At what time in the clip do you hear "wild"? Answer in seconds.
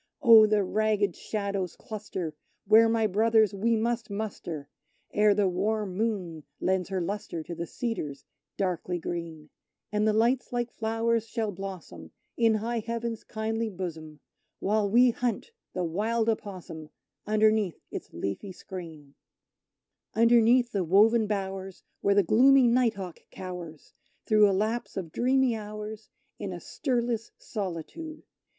15.83-16.29